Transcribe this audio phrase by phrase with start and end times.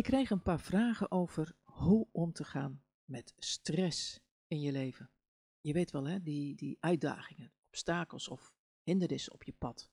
[0.00, 5.10] Ik kreeg een paar vragen over hoe om te gaan met stress in je leven.
[5.60, 8.52] Je weet wel, hè, die, die uitdagingen, obstakels of
[8.82, 9.90] hindernissen op je pad.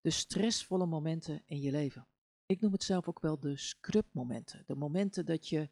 [0.00, 2.08] De stressvolle momenten in je leven.
[2.46, 4.62] Ik noem het zelf ook wel de scrubmomenten.
[4.66, 5.70] De momenten dat je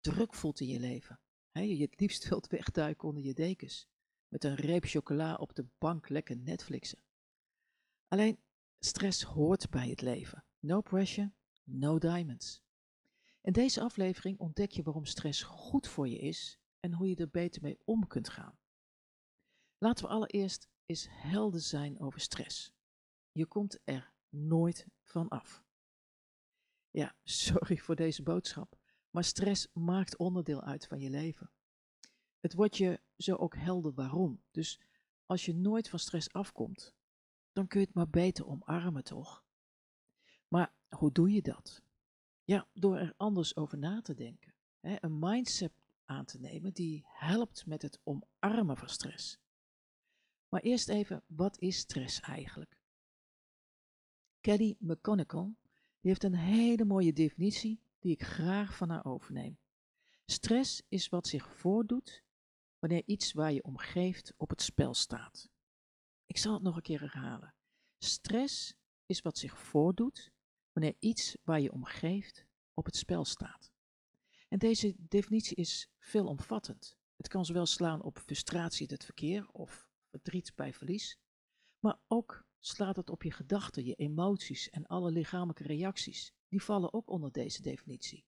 [0.00, 1.20] druk voelt in je leven.
[1.52, 3.88] Je het liefst wilt wegduiken onder je dekens.
[4.28, 7.02] Met een reep chocola op de bank lekker Netflixen.
[8.08, 8.38] Alleen,
[8.78, 10.44] stress hoort bij het leven.
[10.58, 11.32] No pressure,
[11.64, 12.63] no diamonds.
[13.44, 17.30] In deze aflevering ontdek je waarom stress goed voor je is en hoe je er
[17.30, 18.58] beter mee om kunt gaan.
[19.78, 22.72] Laten we allereerst eens helder zijn over stress.
[23.32, 25.64] Je komt er nooit van af.
[26.90, 28.78] Ja, sorry voor deze boodschap,
[29.10, 31.50] maar stress maakt onderdeel uit van je leven.
[32.40, 34.42] Het wordt je zo ook helder waarom.
[34.50, 34.80] Dus
[35.26, 36.94] als je nooit van stress afkomt,
[37.52, 39.44] dan kun je het maar beter omarmen, toch?
[40.48, 41.83] Maar hoe doe je dat?
[42.44, 44.54] Ja, door er anders over na te denken.
[44.80, 45.72] Hè, een mindset
[46.04, 49.38] aan te nemen die helpt met het omarmen van stress.
[50.48, 52.78] Maar eerst even, wat is stress eigenlijk?
[54.40, 55.56] Kelly McConical
[56.00, 59.58] die heeft een hele mooie definitie die ik graag van haar overneem.
[60.26, 62.24] Stress is wat zich voordoet
[62.78, 65.48] wanneer iets waar je om geeft op het spel staat.
[66.26, 67.54] Ik zal het nog een keer herhalen.
[67.98, 68.74] Stress
[69.06, 70.32] is wat zich voordoet
[70.74, 73.72] wanneer iets waar je om geeft op het spel staat.
[74.48, 76.96] En deze definitie is veelomvattend.
[77.16, 81.18] Het kan zowel slaan op frustratie in het verkeer of verdriet bij verlies,
[81.78, 86.32] maar ook slaat het op je gedachten, je emoties en alle lichamelijke reacties.
[86.48, 88.24] Die vallen ook onder deze definitie.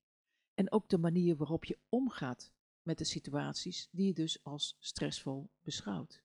[0.54, 2.52] En ook de manier waarop je omgaat
[2.82, 6.22] met de situaties die je dus als stressvol beschouwt.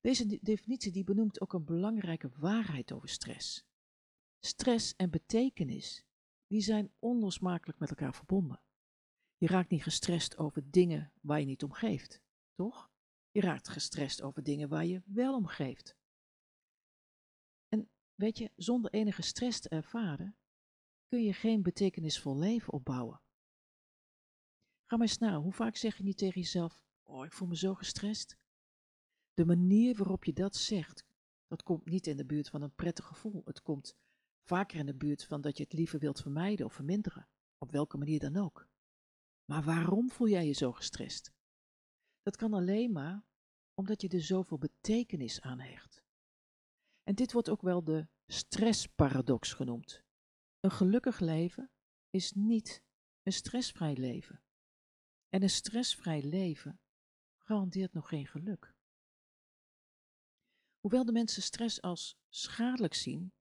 [0.00, 3.64] Deze definitie die benoemt ook een belangrijke waarheid over stress.
[4.40, 6.04] Stress en betekenis,
[6.46, 8.62] die zijn onlosmakelijk met elkaar verbonden.
[9.36, 12.20] Je raakt niet gestrest over dingen waar je niet om geeft,
[12.54, 12.90] toch?
[13.30, 15.96] Je raakt gestrest over dingen waar je wel om geeft.
[17.68, 20.36] En weet je, zonder enige stress te ervaren,
[21.08, 23.20] kun je geen betekenisvol leven opbouwen.
[24.86, 27.56] Ga maar eens na, hoe vaak zeg je niet tegen jezelf, oh ik voel me
[27.56, 28.36] zo gestrest?
[29.34, 31.04] De manier waarop je dat zegt,
[31.46, 33.42] dat komt niet in de buurt van een prettig gevoel.
[33.44, 33.96] Het komt
[34.50, 37.28] vaker in de buurt van dat je het liever wilt vermijden of verminderen,
[37.58, 38.68] op welke manier dan ook.
[39.44, 41.32] Maar waarom voel jij je zo gestrest?
[42.22, 43.24] Dat kan alleen maar
[43.74, 46.02] omdat je er zoveel betekenis aan hecht.
[47.02, 50.04] En dit wordt ook wel de stressparadox genoemd.
[50.60, 51.70] Een gelukkig leven
[52.10, 52.82] is niet
[53.22, 54.42] een stressvrij leven.
[55.28, 56.80] En een stressvrij leven
[57.38, 58.74] garandeert nog geen geluk.
[60.80, 63.32] Hoewel de mensen stress als schadelijk zien,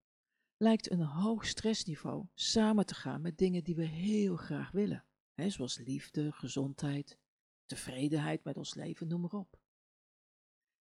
[0.61, 5.49] lijkt een hoog stressniveau samen te gaan met dingen die we heel graag willen, hè,
[5.49, 7.17] zoals liefde, gezondheid,
[7.65, 9.59] tevredenheid met ons leven, noem maar op.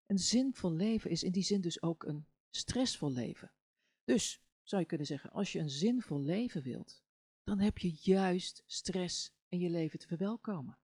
[0.05, 3.51] Een zinvol leven is in die zin dus ook een stressvol leven.
[4.03, 7.03] Dus zou je kunnen zeggen, als je een zinvol leven wilt,
[7.43, 10.79] dan heb je juist stress in je leven te verwelkomen.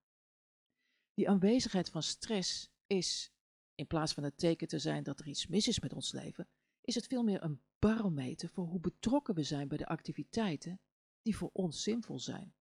[1.13, 3.31] Die aanwezigheid van stress is,
[3.75, 6.47] in plaats van het teken te zijn dat er iets mis is met ons leven,
[6.81, 10.79] is het veel meer een barometer voor hoe betrokken we zijn bij de activiteiten
[11.21, 12.55] die voor ons zinvol zijn.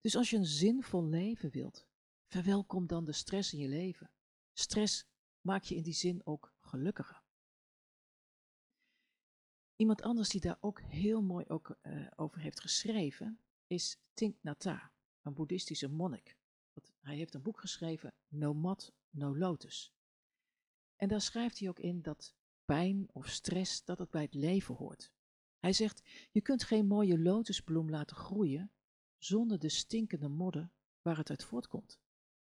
[0.00, 1.88] Dus als je een zinvol leven wilt,
[2.26, 4.10] verwelkom dan de stress in je leven.
[4.52, 5.06] Stress
[5.40, 7.22] maakt je in die zin ook gelukkiger.
[9.76, 14.92] Iemand anders die daar ook heel mooi ook, uh, over heeft geschreven, is Tink Nata,
[15.22, 16.36] een boeddhistische monnik.
[17.00, 19.94] Hij heeft een boek geschreven, No Mat, No Lotus.
[20.96, 22.35] En daar schrijft hij ook in dat
[22.66, 25.12] pijn of stress, dat het bij het leven hoort.
[25.58, 28.72] Hij zegt, je kunt geen mooie lotusbloem laten groeien
[29.18, 30.70] zonder de stinkende modder
[31.02, 32.00] waar het uit voortkomt.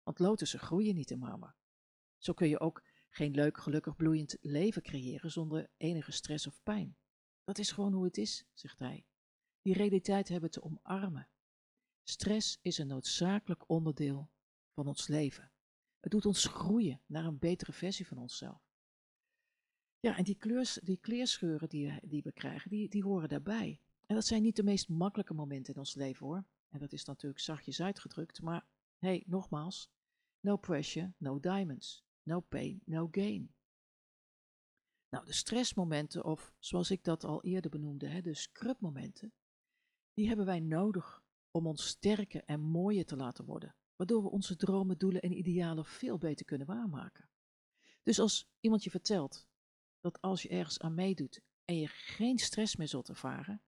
[0.03, 1.55] Want lotussen groeien niet in marmer.
[2.17, 6.97] Zo kun je ook geen leuk, gelukkig, bloeiend leven creëren zonder enige stress of pijn.
[7.43, 9.05] Dat is gewoon hoe het is, zegt hij.
[9.61, 11.29] Die realiteit hebben te omarmen.
[12.03, 14.29] Stress is een noodzakelijk onderdeel
[14.71, 15.51] van ons leven.
[15.99, 18.68] Het doet ons groeien naar een betere versie van onszelf.
[19.99, 23.79] Ja, en die, kleurs, die kleerscheuren die, die we krijgen, die, die horen daarbij.
[24.05, 26.45] En dat zijn niet de meest makkelijke momenten in ons leven hoor.
[26.69, 28.65] En dat is natuurlijk zachtjes uitgedrukt, maar
[28.97, 29.91] hey, nogmaals,
[30.39, 32.07] no pressure, no diamonds.
[32.23, 33.53] No pain, no gain.
[35.09, 39.33] Nou, de stressmomenten, of zoals ik dat al eerder benoemde, hè, de scrubmomenten,
[40.13, 44.55] die hebben wij nodig om ons sterker en mooier te laten worden, waardoor we onze
[44.55, 47.29] dromen, doelen en idealen veel beter kunnen waarmaken.
[48.03, 49.47] Dus als iemand je vertelt
[49.99, 53.61] dat als je ergens aan meedoet en je geen stress meer zult ervaren,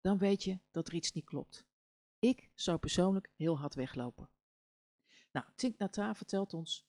[0.00, 1.66] dan weet je dat er iets niet klopt.
[2.18, 4.30] Ik zou persoonlijk heel hard weglopen.
[5.32, 6.86] Nou, Tink Nata vertelt ons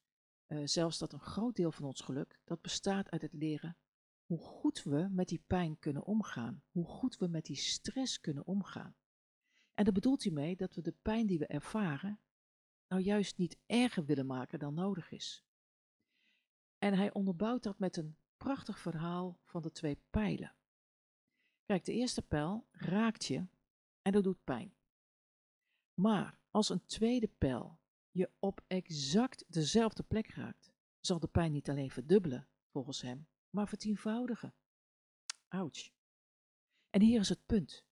[0.47, 3.77] uh, zelfs dat een groot deel van ons geluk, dat bestaat uit het leren
[4.25, 8.45] hoe goed we met die pijn kunnen omgaan, hoe goed we met die stress kunnen
[8.45, 8.95] omgaan.
[9.73, 12.19] En daar bedoelt hij mee dat we de pijn die we ervaren,
[12.87, 15.45] nou juist niet erger willen maken dan nodig is.
[16.77, 20.55] En hij onderbouwt dat met een prachtig verhaal van de twee pijlen.
[21.65, 23.47] Kijk, de eerste pijl raakt je
[24.01, 24.75] en dat doet pijn.
[25.93, 27.79] Maar als een tweede pijl
[28.11, 33.67] je op exact dezelfde plek raakt, zal de pijn niet alleen verdubbelen, volgens hem, maar
[33.67, 34.55] vertienvoudigen.
[35.47, 35.91] Ouch.
[36.89, 37.85] En hier is het punt.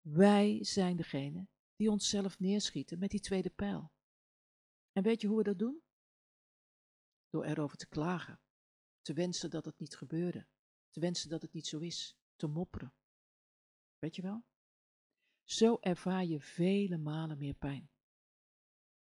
[0.00, 3.92] Wij zijn degene die onszelf neerschieten met die tweede pijl.
[4.92, 5.82] En weet je hoe we dat doen?
[7.28, 8.40] Door erover te klagen,
[9.04, 10.46] te wensen dat het niet gebeurde,
[10.90, 12.92] te wensen dat het niet zo is, te mopperen.
[13.98, 14.44] Weet je wel?
[15.42, 17.90] Zo ervaar je vele malen meer pijn.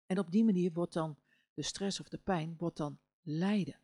[0.07, 1.19] En op die manier wordt dan
[1.55, 3.81] de stress of de pijn wordt dan lijden.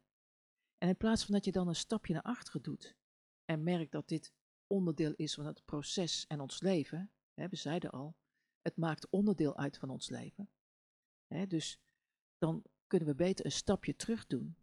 [0.78, 2.96] En in plaats van dat je dan een stapje naar achteren doet
[3.44, 4.32] en merkt dat dit
[4.66, 8.16] onderdeel is van het proces en ons leven, hè, we zeiden al,
[8.62, 10.50] het maakt onderdeel uit van ons leven.
[11.26, 11.80] Hè, dus
[12.38, 14.56] dan kunnen we beter een stapje terug doen,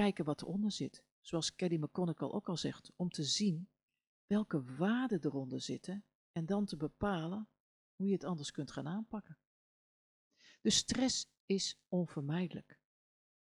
[0.00, 1.04] kijken wat eronder zit.
[1.20, 3.68] Zoals Kelly McConnell ook al zegt, om te zien
[4.26, 7.48] welke waarden eronder zitten en dan te bepalen
[7.96, 9.38] hoe je het anders kunt gaan aanpakken.
[10.60, 12.80] De stress is onvermijdelijk,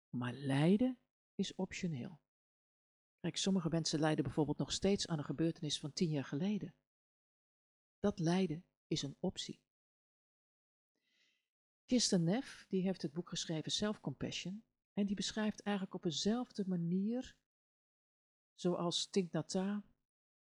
[0.09, 0.99] maar lijden
[1.35, 2.21] is optioneel.
[3.21, 6.75] Kijk, sommige mensen lijden bijvoorbeeld nog steeds aan een gebeurtenis van tien jaar geleden.
[7.99, 9.61] Dat lijden is een optie.
[11.87, 14.65] Kirsten Neff die heeft het boek geschreven Self-Compassion
[14.99, 17.37] en die beschrijft eigenlijk op eenzelfde manier
[18.55, 19.85] zoals Tink Nata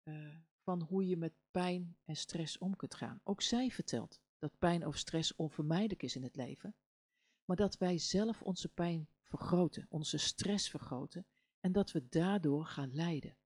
[0.09, 3.21] uh, van hoe je met pijn en stress om kunt gaan.
[3.25, 6.77] Ook zij vertelt dat pijn of stress onvermijdelijk is in het leven,
[7.45, 11.27] maar dat wij zelf onze pijn vergroten, onze stress vergroten
[11.61, 13.37] en dat we daardoor gaan lijden.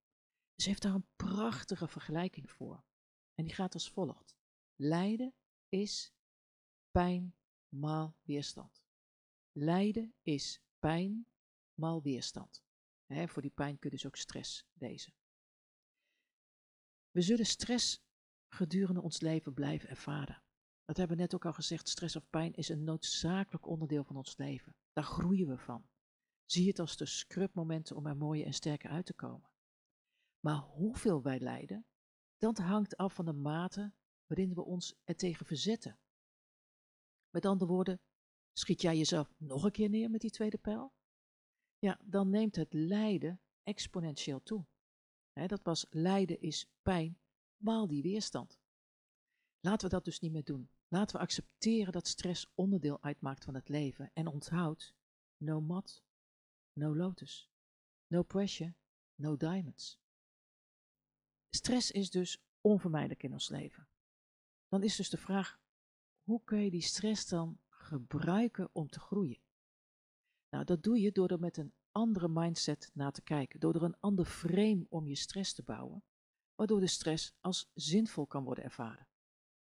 [0.56, 2.84] Ze heeft daar een prachtige vergelijking voor.
[3.34, 4.36] En die gaat als volgt.
[4.74, 5.34] Lijden
[5.68, 6.14] is
[6.90, 7.36] pijn
[7.68, 8.84] maal weerstand.
[9.52, 11.26] Lijden is pijn
[11.74, 12.62] maal weerstand.
[13.06, 15.12] voor die pijn kun je dus ook stress lezen.
[17.10, 18.00] We zullen stress
[18.48, 20.42] gedurende ons leven blijven ervaren.
[20.84, 24.16] Dat hebben we net ook al gezegd, stress of pijn is een noodzakelijk onderdeel van
[24.16, 24.76] ons leven.
[24.92, 25.88] Daar groeien we van.
[26.44, 29.50] Zie het als de scrubmomenten om er mooie en sterker uit te komen.
[30.40, 31.86] Maar hoeveel wij lijden,
[32.38, 33.92] dat hangt af van de mate
[34.26, 35.98] waarin we ons ertegen verzetten.
[37.30, 38.00] Met andere woorden,
[38.58, 40.92] schiet jij jezelf nog een keer neer met die tweede pijl?
[41.78, 44.66] Ja, dan neemt het lijden exponentieel toe.
[45.32, 47.18] dat was lijden is pijn,
[47.56, 48.60] maal die weerstand.
[49.60, 50.70] Laten we dat dus niet meer doen.
[50.88, 54.94] Laten we accepteren dat stress onderdeel uitmaakt van het leven en onthoud,
[55.36, 56.02] no mat,
[56.72, 57.50] no lotus,
[58.06, 58.74] no pressure,
[59.14, 59.98] no diamonds.
[61.50, 63.88] Stress is dus onvermijdelijk in ons leven.
[64.68, 65.60] Dan is dus de vraag,
[66.22, 69.40] hoe kun je die stress dan gebruiken om te groeien?
[70.50, 73.82] Nou, dat doe je door er met een andere mindset naar te kijken, door er
[73.82, 76.04] een ander frame om je stress te bouwen,
[76.54, 79.08] waardoor de stress als zinvol kan worden ervaren.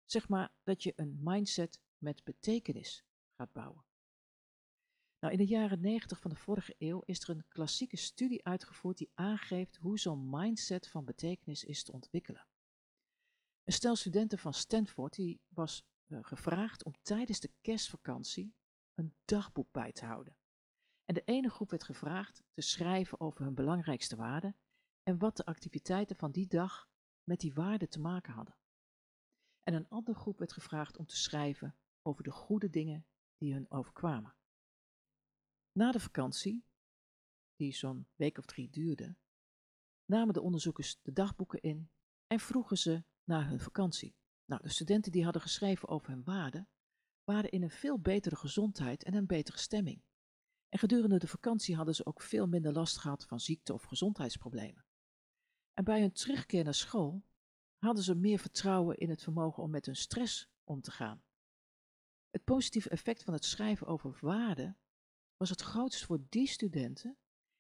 [0.06, 3.86] Zeg maar dat je een mindset met betekenis gaat bouwen.
[5.20, 8.98] Nou, in de jaren 90 van de vorige eeuw is er een klassieke studie uitgevoerd
[8.98, 12.48] die aangeeft hoe zo'n mindset van betekenis is te ontwikkelen.
[13.64, 15.86] Een stel studenten van Stanford die was
[16.22, 18.56] gevraagd om tijdens de kerstvakantie
[18.94, 20.38] een dagboek bij te houden.
[21.06, 24.58] En de ene groep werd gevraagd te schrijven over hun belangrijkste waarden
[25.04, 26.90] en wat de activiteiten van die dag
[27.24, 28.58] met die waarden te maken hadden.
[29.64, 33.06] En een andere groep werd gevraagd om te schrijven over de goede dingen
[33.38, 34.36] die hun overkwamen.
[35.72, 36.66] Na de vakantie,
[37.56, 39.16] die zo'n week of drie duurde,
[40.06, 41.90] namen de onderzoekers de dagboeken in
[42.28, 44.16] en vroegen ze naar hun vakantie.
[44.54, 46.68] Nou, de studenten die hadden geschreven over hun waarden,
[47.24, 50.04] waren in een veel betere gezondheid en een betere stemming.
[50.70, 54.86] En gedurende de vakantie hadden ze ook veel minder last gehad van ziekte of gezondheidsproblemen.
[55.74, 57.24] En bij hun terugkeer naar school
[57.78, 61.24] hadden ze meer vertrouwen in het vermogen om met hun stress om te gaan.
[62.30, 64.78] Het positieve effect van het schrijven over waarden
[65.38, 67.18] was het grootst voor die studenten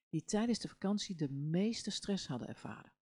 [0.09, 2.93] die tijdens de vakantie de meeste stress hadden ervaren.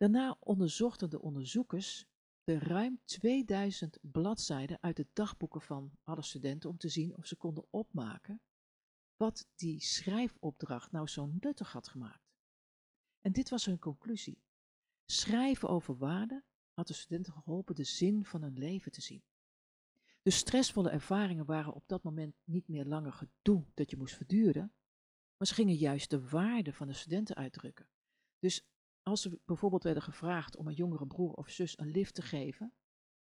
[0.00, 2.06] Daarna onderzochten de onderzoekers
[2.44, 7.36] de ruim 2000 bladzijden uit de dagboeken van alle studenten om te zien of ze
[7.36, 8.40] konden opmaken
[9.16, 12.32] wat die schrijfopdracht nou zo nuttig had gemaakt.
[13.20, 14.42] En dit was hun conclusie.
[15.06, 19.22] Schrijven over waarden had de studenten geholpen de zin van hun leven te zien.
[20.22, 24.72] De stressvolle ervaringen waren op dat moment niet meer langer gedoe dat je moest verduren,
[25.36, 27.88] maar ze gingen juist de waarde van de studenten uitdrukken.
[28.38, 28.64] Dus
[29.02, 32.74] als ze bijvoorbeeld werden gevraagd om een jongere broer of zus een lift te geven,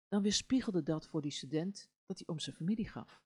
[0.09, 3.23] dan weerspiegelde dat voor die student dat hij om zijn familie gaf.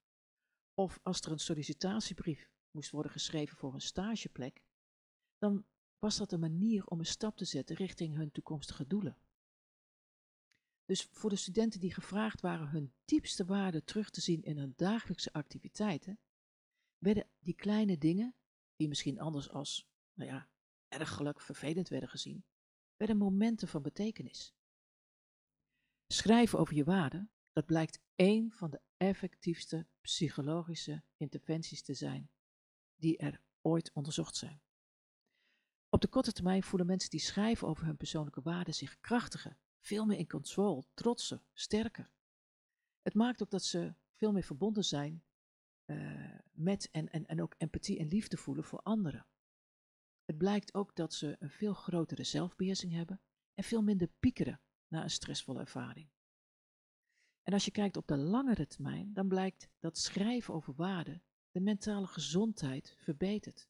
[0.75, 4.63] Of als er een sollicitatiebrief moest worden geschreven voor een stageplek,
[5.39, 5.67] dan
[5.99, 9.19] was dat een manier om een stap te zetten richting hun toekomstige doelen.
[10.85, 14.73] Dus voor de studenten die gevraagd waren hun diepste waarden terug te zien in hun
[14.77, 16.21] dagelijkse activiteiten,
[16.99, 18.35] werden die kleine dingen,
[18.77, 20.50] die misschien anders als, nou ja,
[20.91, 22.45] ergelijk vervelend werden gezien,
[22.97, 24.55] werden momenten van betekenis.
[26.07, 32.31] Schrijven over je waarden, dat blijkt één van de effectiefste psychologische interventies te zijn
[32.97, 34.63] die er ooit onderzocht zijn.
[35.89, 40.07] Op de korte termijn voelen mensen die schrijven over hun persoonlijke waarden zich krachtiger, veel
[40.07, 42.11] meer in controle, trotser, sterker.
[43.03, 45.25] Het maakt ook dat ze veel meer verbonden zijn
[45.87, 49.27] uh, met en, en, en ook empathie en liefde voelen voor anderen.
[50.31, 53.21] Het blijkt ook dat ze een veel grotere zelfbeheersing hebben
[53.55, 56.11] en veel minder piekeren na een stressvolle ervaring.
[57.43, 61.61] En als je kijkt op de langere termijn, dan blijkt dat schrijven over waarden de
[61.61, 63.69] mentale gezondheid verbetert.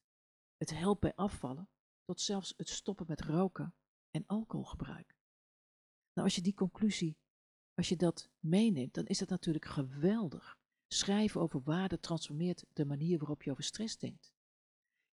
[0.57, 1.69] Het helpt bij afvallen
[2.03, 3.75] tot zelfs het stoppen met roken
[4.11, 5.17] en alcoholgebruik.
[6.13, 7.17] Nou, als je die conclusie,
[7.73, 10.59] als je dat meeneemt, dan is dat natuurlijk geweldig.
[10.87, 14.30] Schrijven over waarden transformeert de manier waarop je over stress denkt.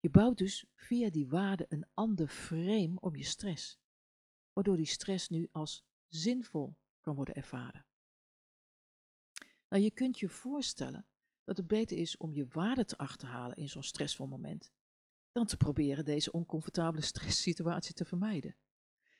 [0.00, 3.80] Je bouwt dus via die waarden een ander frame om je stress,
[4.52, 7.86] waardoor die stress nu als zinvol kan worden ervaren.
[9.68, 11.06] Nou, je kunt je voorstellen
[11.44, 14.72] dat het beter is om je waarde te achterhalen in zo'n stressvol moment,
[15.32, 18.56] dan te proberen deze oncomfortabele stresssituatie te vermijden.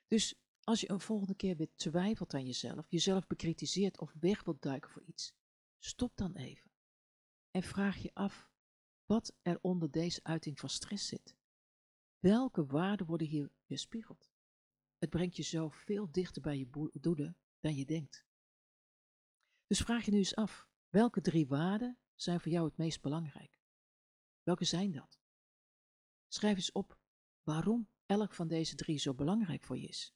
[0.06, 4.62] Dus als je een volgende keer weer twijfelt aan jezelf, jezelf bekritiseert of weg wilt
[4.62, 5.34] duiken voor iets,
[5.78, 6.70] stop dan even
[7.50, 8.50] en vraag je af
[9.08, 11.36] wat er onder deze uiting van stress zit.
[12.18, 14.30] Welke waarden worden hier weerspiegeld?
[14.98, 18.26] Het brengt je zo veel dichter bij je doelen dan je denkt.
[19.66, 23.60] Dus vraag je nu eens af, welke drie waarden zijn voor jou het meest belangrijk?
[24.42, 25.20] Welke zijn dat?
[26.28, 26.98] Schrijf eens op
[27.42, 30.14] waarom elk van deze drie zo belangrijk voor je is.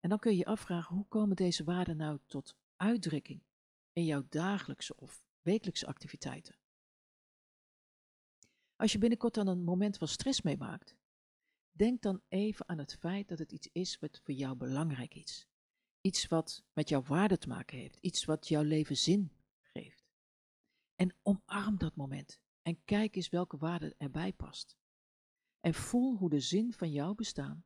[0.00, 3.42] En dan kun je je afvragen, hoe komen deze waarden nou tot uitdrukking
[3.92, 6.58] in jouw dagelijkse of wekelijkse activiteiten?
[8.78, 10.96] Als je binnenkort dan een moment van stress meemaakt,
[11.70, 15.48] denk dan even aan het feit dat het iets is wat voor jou belangrijk is.
[16.00, 19.32] Iets wat met jouw waarde te maken heeft, iets wat jouw leven zin
[19.62, 20.08] geeft.
[20.94, 24.76] En omarm dat moment en kijk eens welke waarde erbij past.
[25.60, 27.64] En voel hoe de zin van jouw bestaan,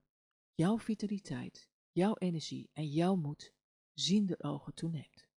[0.55, 3.53] jouw vitaliteit, jouw energie en jouw moed
[3.93, 5.29] ziende ogen toeneemt.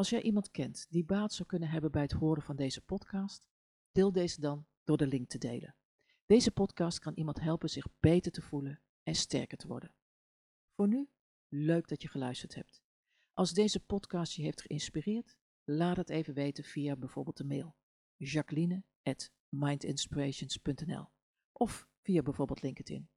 [0.00, 3.48] Als jij iemand kent die baat zou kunnen hebben bij het horen van deze podcast,
[3.92, 5.76] deel deze dan door de link te delen.
[6.26, 9.94] Deze podcast kan iemand helpen zich beter te voelen en sterker te worden.
[10.74, 11.08] Voor nu,
[11.48, 12.82] leuk dat je geluisterd hebt.
[13.32, 17.76] Als deze podcast je heeft geïnspireerd, laat het even weten via bijvoorbeeld de mail
[18.16, 21.08] jacqueline@mindinspirations.nl
[21.52, 23.08] of via bijvoorbeeld LinkedIn.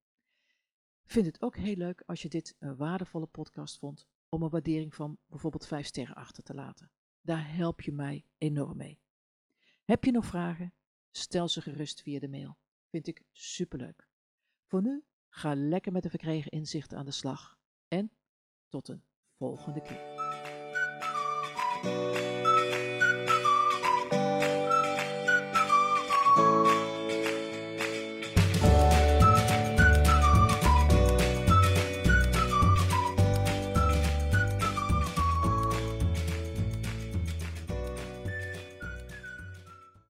[1.04, 4.96] Vind het ook heel leuk als je dit een waardevolle podcast vond om een waardering
[4.96, 6.92] van bijvoorbeeld 5 sterren achter te laten.
[7.22, 9.00] Daar help je mij enorm mee.
[9.84, 10.74] Heb je nog vragen?
[11.12, 12.58] Stel ze gerust via de mail.
[12.90, 14.08] Vind ik superleuk.
[14.66, 17.58] Voor nu, ga lekker met de verkregen inzichten aan de slag.
[17.88, 18.12] En
[18.68, 19.04] tot een
[19.38, 20.22] volgende keer.